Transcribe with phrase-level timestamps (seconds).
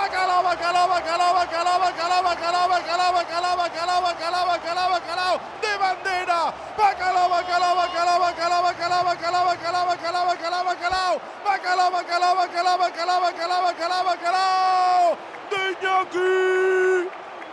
[0.00, 6.40] Bacalao, Bacalao, Bacalao, Bacalao, Bacalao, Bacalao, Bacalao, Bacalao, Bacalao, Bacalao, Bacalao, Bacalao, de bandera,
[6.78, 11.10] Bacalao, Bacalao, Bacalao, Bacalao, Bacalao, Bacalao, Bacalao, Bacalao, Bacalao, Bacalao,
[11.44, 15.16] Bacalao, Bacalao, Bacalao, Bacalao, Bacalao, Bacalao,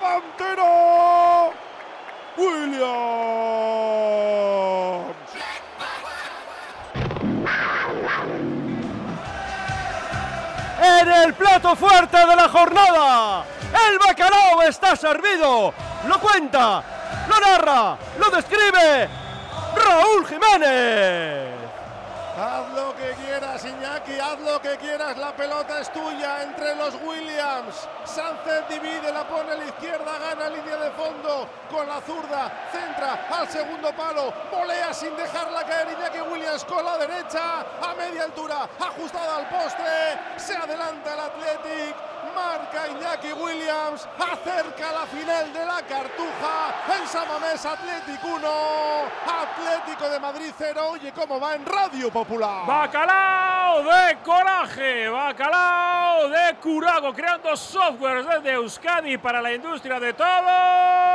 [0.00, 1.54] Bacalao,
[2.38, 3.39] Williams.
[11.00, 13.44] En el plato fuerte de la jornada.
[13.88, 15.72] El bacalao está servido.
[16.06, 16.82] Lo cuenta,
[17.28, 19.08] lo narra, lo describe
[19.76, 21.60] Raúl Jiménez.
[22.36, 26.94] Haz lo que quieras, Iñaki, haz lo que quieras, la pelota es tuya entre los
[27.02, 27.88] Williams.
[28.04, 30.76] Sánchez divide, la pone a la izquierda, gana línea
[31.70, 36.98] con la zurda, centra al segundo palo, volea sin dejarla caer Iñaki Williams con la
[36.98, 41.94] derecha, a media altura, ajustada al poste, se adelanta el Athletic,
[42.34, 48.48] marca Iñaki Williams, acerca la final de la Cartuja, en Samamés Athletic 1,
[49.26, 52.66] Atlético de Madrid 0, oye cómo va en Radio Popular.
[52.66, 61.09] Bacalao de coraje, bacalao de curago, creando software desde Euskadi para la industria de todo.